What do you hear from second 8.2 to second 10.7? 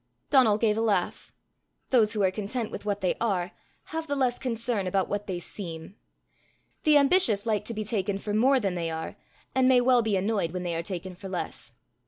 more than they are, and may well be annoyed when